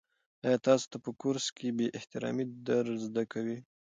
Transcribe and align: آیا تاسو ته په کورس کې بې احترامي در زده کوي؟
آیا 0.45 0.57
تاسو 0.67 0.85
ته 0.91 0.97
په 1.05 1.11
کورس 1.21 1.45
کې 1.57 1.67
بې 1.77 1.87
احترامي 1.97 2.45
در 2.67 2.85
زده 3.05 3.23
کوي؟ 3.31 3.57